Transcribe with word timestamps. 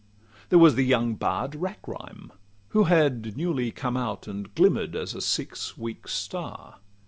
There 0.49 0.57
was 0.57 0.73
the 0.73 0.83
young 0.83 1.13
bard 1.13 1.53
Rackrhyme, 1.53 2.31
who 2.69 2.85
had 2.85 3.37
newly 3.37 3.69
Come 3.69 3.95
out 3.95 4.27
and 4.27 4.51
glimmer'd 4.55 4.95
as 4.95 5.13
a 5.13 5.21
six 5.21 5.77
weeks' 5.77 6.11
star. 6.15 6.79